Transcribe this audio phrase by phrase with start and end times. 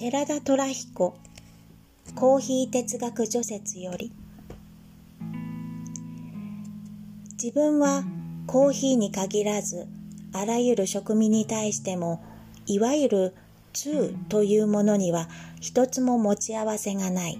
[0.00, 1.16] 寺田虎彦
[2.14, 4.12] コーヒー哲学除説より
[7.32, 8.04] 自分は
[8.46, 9.88] コーヒーに限らず
[10.32, 12.22] あらゆる食味に対しても
[12.66, 13.34] いわゆる
[13.72, 15.28] 通というものには
[15.60, 17.38] 一つも持ち合わせがない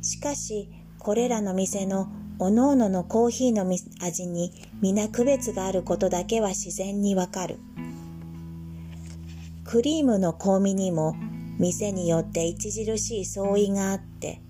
[0.00, 2.08] しかしこれらの店の
[2.38, 4.50] おのおののコーヒーの味に
[4.80, 7.58] 皆区別があることだけは自然にわかる。
[9.70, 11.14] クリームの香味にも
[11.58, 14.40] 店によって著しい相違があって、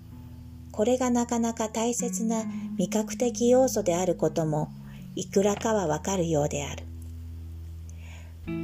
[0.70, 2.44] これがなかなか大切な
[2.78, 4.68] 味覚的要素であることも
[5.16, 6.84] いくらかはわかるようである。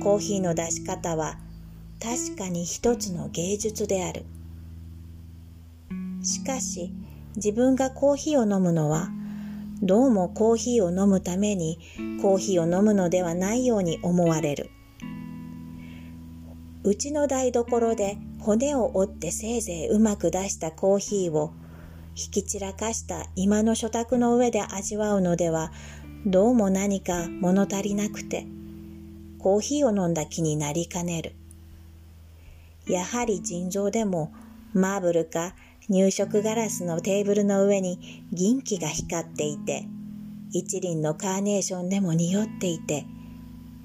[0.00, 1.40] コーヒーの出し方は
[2.00, 4.24] 確かに一つの芸術である。
[6.22, 6.92] しかし、
[7.34, 9.08] 自分がコーヒーを飲むのは、
[9.82, 11.80] どうもコーヒーを飲むために
[12.22, 14.70] コーヒーを飲むのではないように思われる。
[16.84, 21.54] うちの台所で骨を折ってせいぜいうまく出したコーヒーを
[22.14, 25.72] 引き散らかした今の所託の上で味わうのでは
[26.26, 28.46] どうも何か物足りなくて
[29.38, 31.34] コーヒーを飲んだ気になりかねる。
[32.86, 34.32] やはり尋常でも
[34.74, 35.54] マーブルか
[35.88, 39.86] 入植ガラスのテーブルの上に銀器が光っていて、
[40.50, 43.04] 一輪のカーネーションでも匂っていて、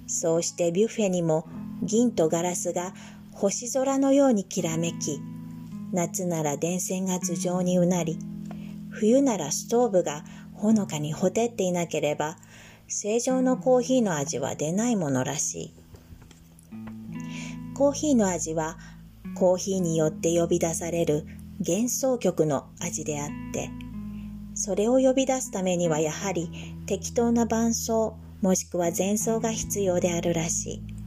[0.08, 1.46] そうしてビュッフェにも
[1.82, 2.94] 銀とガラスが
[3.32, 5.22] 星空のようにきらめき、
[5.92, 8.20] 夏なら電線が頭上にうなり、
[8.90, 12.38] 冬ならストーブがほのかにほてっていなければ、
[12.88, 15.74] 正常のコーヒーの味は出ないものらしい。
[17.76, 18.78] コーヒーの味は、
[19.36, 21.26] コーヒーによって呼び出される
[21.60, 23.70] 幻想曲の味であって、
[24.54, 26.50] それを呼び出すためにはやはり
[26.86, 30.99] 適当な伴奏もしくは前奏が必要であるらしい。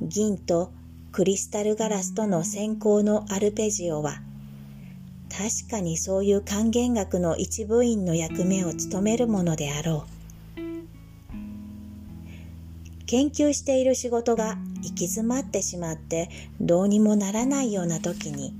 [0.00, 0.72] 銀と
[1.12, 4.20] クリスタルガラスとの先行のアルペジオは
[5.30, 10.14] 確かにそういう還元楽の一部員の役目を務めるものであろう。
[13.06, 16.30] 研究している仕事が行き詰まってしまって
[16.60, 18.54] どうにもならないような時に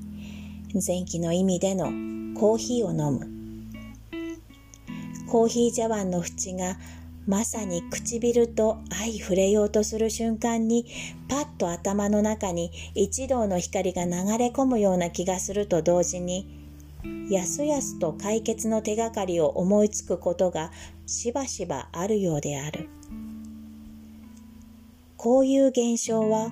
[0.74, 1.86] 前期の意味での
[2.38, 3.30] コーヒーを飲む。
[5.28, 6.76] コーヒー茶碗の縁が
[7.26, 10.86] まさに唇と相触れようとする瞬間に
[11.28, 16.64] パッと頭の中に一道の光が流れ込むような気がすると同時に
[17.30, 20.70] やすやすと解決の手がかりを思いつくことが
[21.06, 22.88] しばしばあるようである。
[25.16, 26.50] こういう現象は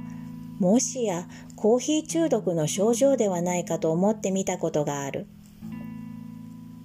[0.58, 5.26] もしやコーヒー中毒の症状ではないかと思ってみたことがある。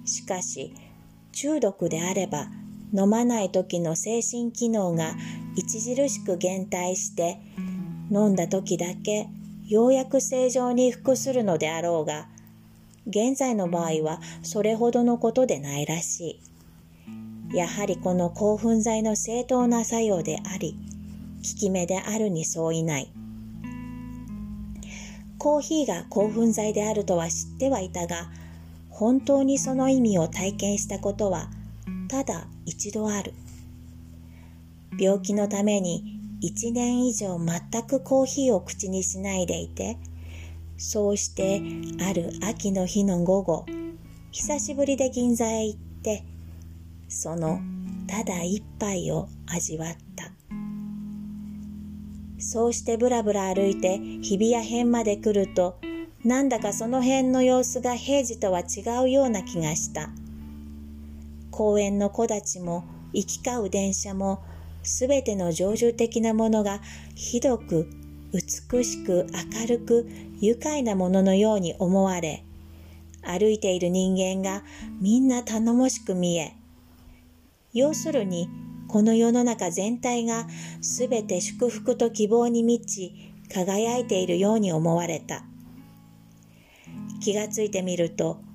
[0.04, 0.74] しかし、
[1.32, 2.48] 中毒であれば、
[2.94, 5.14] 飲まない時の精神機能が
[5.56, 7.40] 著しく減退して、
[8.10, 9.28] 飲んだ時だけ
[9.66, 12.28] ようやく正常に服するのであろうが、
[13.06, 16.40] 現在の場合はそれほどのことでないらし
[17.52, 17.56] い。
[17.56, 20.74] やはりこの興奮剤の正当な作用であり、
[21.38, 23.12] 効き目であるに相違ない。
[25.38, 28.30] コーヒーが興奮剤であるとは知ってはいたが、
[28.90, 31.48] 本当にその意味を体験したことは、
[32.08, 33.32] ただ一度ある。
[35.00, 39.96] 病気のために一年以上全くコーヒーを口にしないでいて、
[40.76, 41.62] そうして
[42.06, 43.66] ある秋の日の午後、
[44.32, 46.24] 久しぶりで銀座へ行って、
[47.08, 47.58] その
[48.06, 50.30] ただ一杯を味わった。
[52.38, 55.80] そうしてぶらぶら歩いて日比谷辺まで来ると、
[56.22, 60.10] なんだかその辺の様子が平時とは違うような気がした。
[61.58, 64.44] 公園の木立も行き交う電車も、
[64.84, 66.80] すべての常住的なものが
[67.16, 67.90] ひどく
[68.32, 69.26] 美しく
[69.60, 70.08] 明るく
[70.40, 72.44] 愉快なもののように思われ、
[73.22, 74.62] 歩いている人間が
[75.00, 76.54] みんな頼もしく見え、
[77.72, 78.48] 要するに
[78.86, 80.46] この世の中全体が
[80.80, 85.42] すべて祝福と希望に満ち、輝いているように思われた。
[87.20, 88.46] 気がついてみると、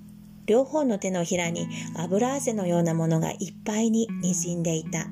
[0.46, 5.08] 両方の手のひらに油汗のようなものがいっぱいに滲んでいた。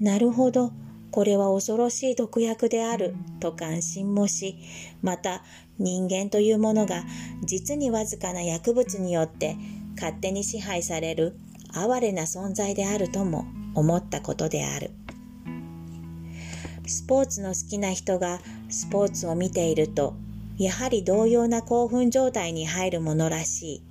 [0.00, 0.72] なるほど、
[1.10, 4.56] これは恐ろしい毒薬である、と感心もし、
[5.02, 5.42] また
[5.78, 7.04] 人間というものが
[7.44, 9.56] 実にわずかな薬物によって
[9.96, 11.36] 勝手に支配される
[11.72, 13.44] 哀れな存在であるとも
[13.74, 14.90] 思ったことである。
[16.86, 20.14] スポーツの好きな人がスポーツを見ていると、
[20.58, 23.82] やはり同様な興奮状態に入るものらしい。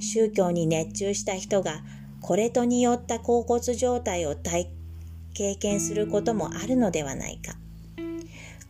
[0.00, 1.82] 宗教に熱中した人が
[2.20, 4.68] これとによった恍惚状態を体
[5.34, 7.56] 経験することもあるのではないか。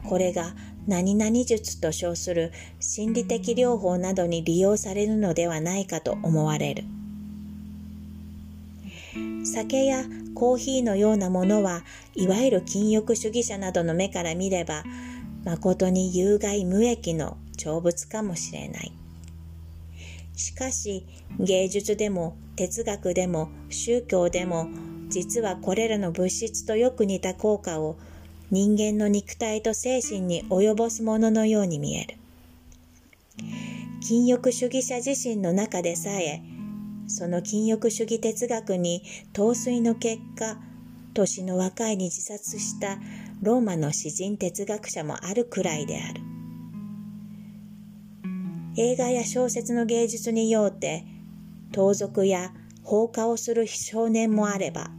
[0.04, 0.54] これが
[0.86, 6.84] 何々術と称する心理的療法などに利用されるのではないかと思われる。
[9.44, 10.04] 酒や
[10.34, 11.84] コーヒーのようなものは
[12.14, 14.84] いわゆる禁欲主義者などの目から見れば
[15.44, 18.92] 誠に有害無益の長物かもしれない。
[20.36, 21.06] しかし
[21.38, 24.68] 芸術でも哲学でも宗教でも
[25.08, 27.96] 実はこれらの物質とよく似た効果を
[28.50, 32.16] 人間の肉体と精神に及ぼすもののように見える。
[34.00, 36.42] 禁欲主義者自身の中でさえ、
[37.06, 39.02] その禁欲主義哲学に
[39.32, 40.58] 陶酔の結果、
[41.14, 42.98] 年の若いに自殺した
[43.42, 46.20] ローマの詩人哲学者もあるくらいである。
[48.78, 51.04] 映画や小説の芸術によって、
[51.72, 54.90] 盗賊や放火をする少年もあれば、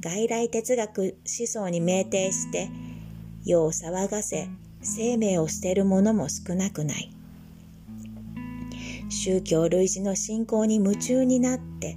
[0.00, 2.70] 外来哲学思想に酩酊して
[3.44, 4.48] 世を騒がせ
[4.80, 7.12] 生命を捨てる者も少なくない
[9.08, 11.96] 宗教類似の信仰に夢中になって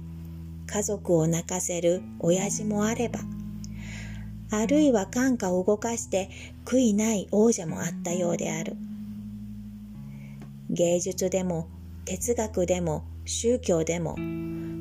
[0.66, 3.20] 家族を泣かせる親父もあれば
[4.52, 6.28] あるいは感化を動かして
[6.66, 8.76] 悔いない王者もあったようである。
[10.68, 11.68] 芸術でも
[12.04, 14.16] 哲学でも宗教でも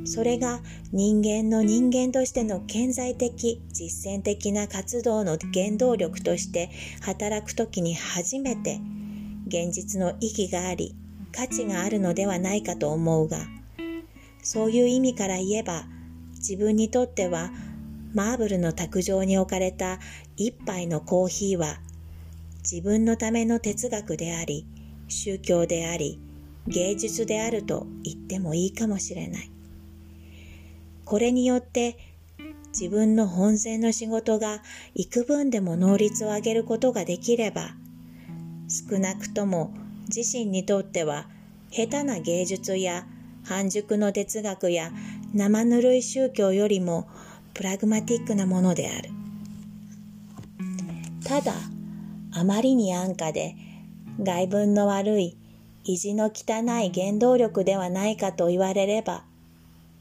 [0.05, 6.69] それが人間の人間としての顕在的実践的な活動の原動力として
[7.01, 8.79] 働くときに初めて
[9.47, 10.95] 現実の意義があり
[11.31, 13.37] 価値があるのではないかと思うが
[14.43, 15.83] そういう意味から言えば
[16.35, 17.51] 自分にとっては
[18.13, 19.99] マーブルの卓上に置かれた
[20.37, 21.79] 一杯のコーヒーは
[22.63, 24.65] 自分のための哲学であり
[25.07, 26.19] 宗教であり
[26.67, 29.51] 芸術であると言ってもいいかもしれない。
[31.05, 31.97] これによって
[32.67, 34.61] 自分の本然の仕事が
[34.95, 37.75] 幾分でも能率を上げることができれば、
[38.69, 39.73] 少なくとも
[40.13, 41.27] 自身にとっては
[41.69, 43.05] 下手な芸術や
[43.43, 44.91] 半熟の哲学や
[45.33, 47.09] 生ぬるい宗教よりも
[47.53, 49.09] プラグマティックなものである。
[51.23, 51.53] ただ、
[52.33, 53.55] あまりに安価で
[54.21, 55.37] 外文の悪い
[55.83, 59.23] 意地の汚い原動力ではないかと言われれば、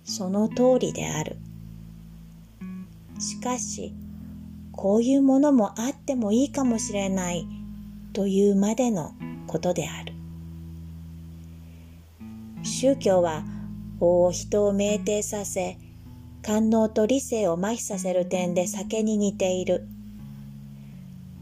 [0.05, 1.37] その通りである。
[3.19, 3.93] しかし、
[4.73, 7.47] こういうものもあってもいいかもしれない
[8.13, 9.15] というまでの
[9.47, 10.15] ことである。
[12.63, 13.45] 宗教は
[13.99, 15.79] 法を人を酩酊させ、
[16.43, 19.87] 官能と理性を麻痺させる点で酒に似ている。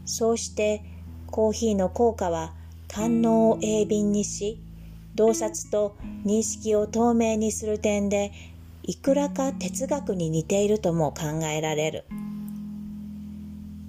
[0.05, 0.83] そうして
[1.27, 2.53] コーヒーの効果は
[2.87, 4.61] 官能を鋭敏にし、
[5.15, 8.31] 洞察と認識を透明にする点で
[8.83, 12.05] いくらか哲学に似ているとも考えられる。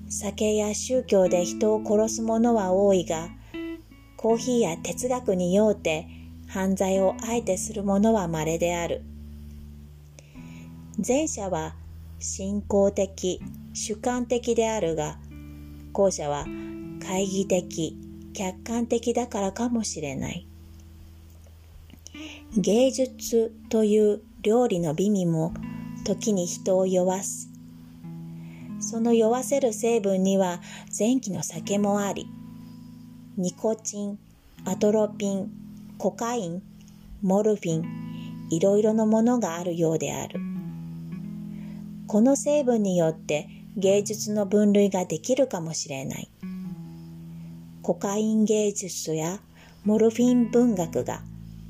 [0.08, 3.28] 酒や宗教で人を殺す者は多いが、
[4.16, 6.06] コーヒーや哲学にようて
[6.48, 9.02] 犯罪をあえてする者は稀である。
[10.98, 11.74] 前者は
[12.18, 13.40] 信仰的、
[13.72, 15.18] 主観的であるが、
[15.92, 16.44] 後者は
[17.00, 17.96] 懐疑的、
[18.34, 20.46] 客観的だからかもしれない。
[22.56, 25.54] 芸術という料理の美味も
[26.04, 27.48] 時に人を酔わす。
[28.80, 30.60] その酔わせる成分には
[30.98, 32.26] 前期の酒もあり、
[33.36, 34.18] ニコチン、
[34.64, 35.50] アトロピン、
[35.98, 36.62] コカイン、
[37.22, 40.49] モルフィン、いろいろのものがあるようである。
[42.10, 46.28] この成分によって芸術の分類ができるかもしれない。
[47.82, 49.38] コカイン芸術や
[49.84, 51.22] モルフィン文学が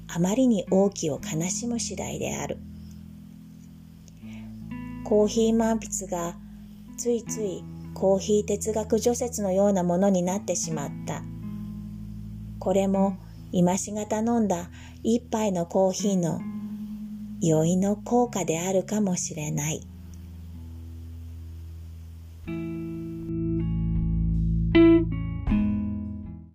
[0.09, 2.57] あまりに大きを悲しむ次第である。
[5.05, 6.37] コーヒー満筆が
[6.97, 11.23] ついついコーヒー哲学除雪のようなものになってしまった。
[12.61, 13.19] これも
[13.53, 14.71] 今しが頼んだ
[15.03, 16.41] 一杯のコーヒーの
[17.43, 19.87] 酔いの効果であるかもしれない。